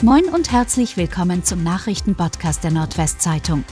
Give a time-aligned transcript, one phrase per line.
[0.00, 3.64] Moin und herzlich willkommen zum Nachrichtenpodcast der Nordwestzeitung.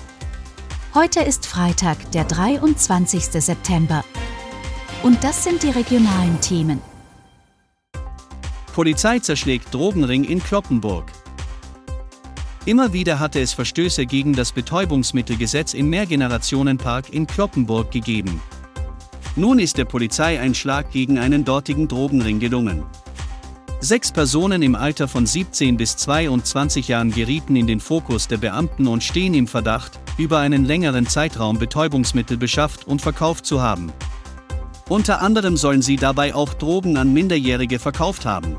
[0.92, 3.26] Heute ist Freitag, der 23.
[3.26, 4.04] September.
[5.04, 6.82] Und das sind die regionalen Themen.
[8.74, 11.12] Polizei zerschlägt Drogenring in Kloppenburg.
[12.64, 18.42] Immer wieder hatte es Verstöße gegen das Betäubungsmittelgesetz im Mehrgenerationenpark in Kloppenburg gegeben.
[19.36, 22.82] Nun ist der Polizei ein Schlag gegen einen dortigen Drogenring gelungen.
[23.80, 28.86] Sechs Personen im Alter von 17 bis 22 Jahren gerieten in den Fokus der Beamten
[28.86, 33.92] und stehen im Verdacht, über einen längeren Zeitraum Betäubungsmittel beschafft und verkauft zu haben.
[34.88, 38.56] Unter anderem sollen sie dabei auch Drogen an Minderjährige verkauft haben.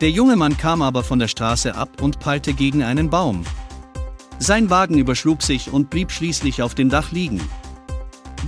[0.00, 3.44] Der junge Mann kam aber von der Straße ab und prallte gegen einen Baum.
[4.38, 7.40] Sein Wagen überschlug sich und blieb schließlich auf dem Dach liegen.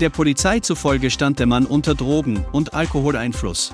[0.00, 3.72] Der Polizei zufolge stand der Mann unter Drogen- und Alkoholeinfluss.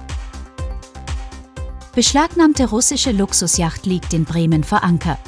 [1.95, 5.19] Beschlagnahmte russische Luxusjacht liegt in Bremen vor Anker.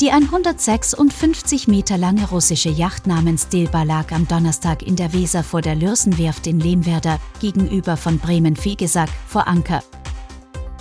[0.00, 5.62] Die 156 Meter lange russische Yacht namens Dilba lag am Donnerstag in der Weser vor
[5.62, 9.82] der Lürsenwerft in Lehmwerder, gegenüber von Bremen-Fegesack, vor Anker.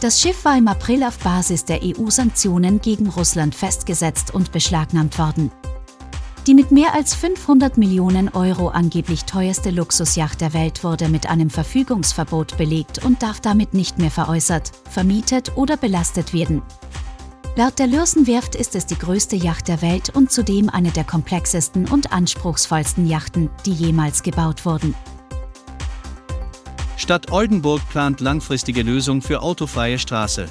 [0.02, 5.52] Das Schiff war im April auf Basis der EU-Sanktionen gegen Russland festgesetzt und beschlagnahmt worden.
[6.48, 11.50] Die mit mehr als 500 Millionen Euro angeblich teuerste Luxusjacht der Welt wurde mit einem
[11.50, 16.62] Verfügungsverbot belegt und darf damit nicht mehr veräußert, vermietet oder belastet werden.
[17.56, 21.88] Laut der Lürsenwerft ist es die größte Yacht der Welt und zudem eine der komplexesten
[21.88, 24.94] und anspruchsvollsten Yachten, die jemals gebaut wurden.
[26.98, 30.48] Stadt Oldenburg plant langfristige Lösung für autofreie Straße.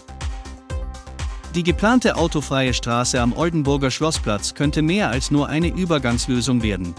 [1.54, 6.94] Die geplante autofreie Straße am Oldenburger Schlossplatz könnte mehr als nur eine Übergangslösung werden.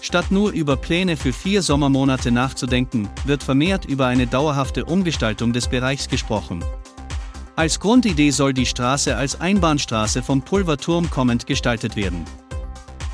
[0.00, 5.68] Statt nur über Pläne für vier Sommermonate nachzudenken, wird vermehrt über eine dauerhafte Umgestaltung des
[5.68, 6.64] Bereichs gesprochen.
[7.56, 12.24] Als Grundidee soll die Straße als Einbahnstraße vom Pulverturm kommend gestaltet werden.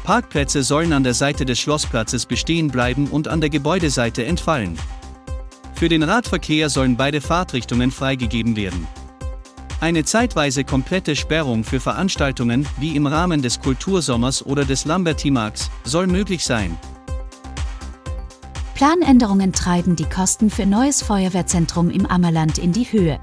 [0.04, 4.78] Parkplätze sollen an der Seite des Schlossplatzes bestehen bleiben und an der Gebäudeseite entfallen.
[5.74, 8.86] Für den Radverkehr sollen beide Fahrtrichtungen freigegeben werden.
[9.80, 16.06] Eine zeitweise komplette Sperrung für Veranstaltungen, wie im Rahmen des Kultursommers oder des Lambertimarks, soll
[16.06, 16.78] möglich sein.
[18.74, 23.18] Planänderungen treiben die Kosten für neues Feuerwehrzentrum im Ammerland in die Höhe.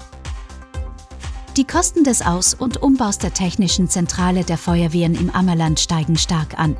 [1.56, 6.58] Die Kosten des Aus- und Umbaus der technischen Zentrale der Feuerwehren im Ammerland steigen stark
[6.58, 6.76] an.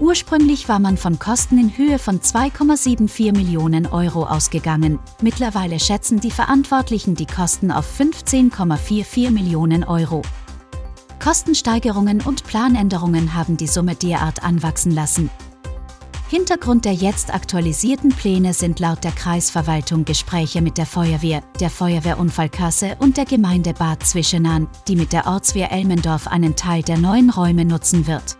[0.00, 4.98] Ursprünglich war man von Kosten in Höhe von 2,74 Millionen Euro ausgegangen.
[5.20, 10.22] Mittlerweile schätzen die Verantwortlichen die Kosten auf 15,44 Millionen Euro.
[11.22, 15.28] Kostensteigerungen und Planänderungen haben die Summe derart anwachsen lassen.
[16.30, 22.96] Hintergrund der jetzt aktualisierten Pläne sind laut der Kreisverwaltung Gespräche mit der Feuerwehr, der Feuerwehrunfallkasse
[23.00, 27.66] und der Gemeinde Bad Zwischenahn, die mit der Ortswehr Elmendorf einen Teil der neuen Räume
[27.66, 28.39] nutzen wird.